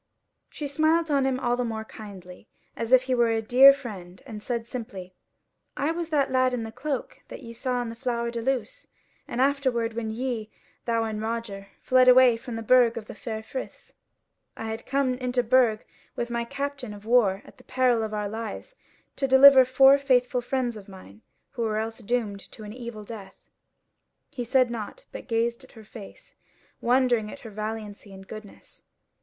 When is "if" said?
2.91-3.03